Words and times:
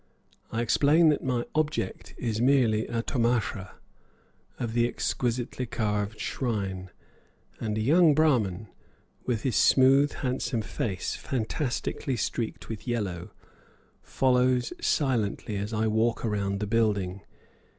I 0.51 0.63
explain 0.63 1.09
that 1.09 1.23
my 1.23 1.45
object 1.53 2.15
is 2.17 2.41
merely 2.41 2.87
a 2.87 3.03
"tomasha" 3.03 3.75
of 4.57 4.73
the 4.73 4.87
exquisitely 4.87 5.67
carved 5.67 6.19
shrine, 6.19 6.89
and 7.59 7.77
a 7.77 7.81
young 7.81 8.15
Brahman, 8.15 8.69
with 9.27 9.43
his 9.43 9.55
smooth, 9.57 10.11
handsome 10.13 10.63
face 10.63 11.15
fantastically 11.15 12.15
streaked 12.15 12.67
with 12.67 12.87
yellow, 12.87 13.29
follows 14.01 14.73
silently 14.83 15.45
behind 15.53 15.63
as 15.65 15.71
I 15.73 15.85
walk 15.85 16.25
around 16.25 16.61
the 16.61 16.65
building. 16.65 17.21